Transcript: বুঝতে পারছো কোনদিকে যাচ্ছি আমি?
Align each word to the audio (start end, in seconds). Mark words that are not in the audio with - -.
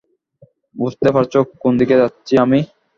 বুঝতে 0.75 1.07
পারছো 1.15 1.39
কোনদিকে 1.61 1.95
যাচ্ছি 2.01 2.33
আমি? 2.43 2.59